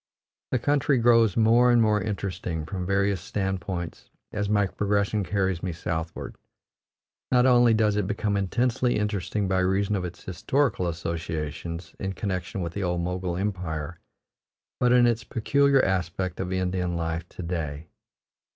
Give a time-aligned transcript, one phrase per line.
[0.49, 5.71] The country grows more and more interesting from various standpoints as my progression carries me
[5.73, 6.37] southward.
[7.31, 12.61] Not only does it become intensely interesting by reason of its historical associations in connection
[12.61, 13.99] with the old Mogul Empire,
[14.79, 17.85] but in its peculiar aspect of Indian life to day.